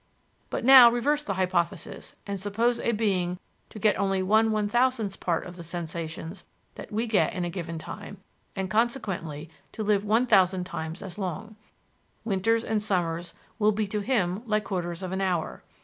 But 0.49 0.65
now 0.65 0.89
reverse 0.89 1.23
the 1.23 1.35
hypothesis 1.35 2.15
and 2.25 2.39
suppose 2.39 2.79
a 2.79 2.91
being 2.91 3.37
to 3.69 3.77
get 3.77 3.99
only 3.99 4.23
one 4.23 4.49
1,000th 4.49 5.19
part 5.19 5.45
of 5.45 5.57
the 5.57 5.63
sensations 5.63 6.43
that 6.73 6.91
we 6.91 7.05
get 7.05 7.33
in 7.33 7.45
a 7.45 7.51
given 7.51 7.77
time, 7.77 8.17
and 8.55 8.67
consequently 8.67 9.47
to 9.73 9.83
live 9.83 10.03
1,000 10.03 10.63
times 10.63 11.03
as 11.03 11.19
long. 11.19 11.55
Winters 12.25 12.63
and 12.63 12.81
summers 12.81 13.35
will 13.59 13.71
be 13.73 13.85
to 13.85 13.99
him 13.99 14.41
like 14.47 14.63
quarters 14.63 15.03
of 15.03 15.11
an 15.11 15.21
hour. 15.21 15.61